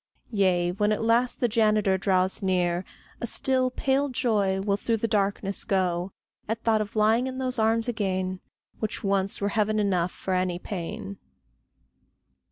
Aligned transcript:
Yea, 0.31 0.71
when 0.71 0.91
at 0.91 1.03
last 1.03 1.39
the 1.41 1.47
janitor 1.47 1.95
draws 1.95 2.41
near, 2.41 2.83
A 3.21 3.27
still, 3.27 3.69
pale 3.69 4.09
joy 4.09 4.59
will 4.59 4.75
through 4.75 4.97
the 4.97 5.07
darkness 5.07 5.63
go, 5.63 6.11
At 6.49 6.63
thought 6.63 6.81
of 6.81 6.95
lying 6.95 7.27
in 7.27 7.37
those 7.37 7.59
arms 7.59 7.87
again, 7.87 8.39
Which 8.79 9.03
once 9.03 9.39
were 9.39 9.49
heaven 9.49 9.77
enough 9.77 10.11
for 10.11 10.33
any 10.33 10.57
pain. 10.57 11.19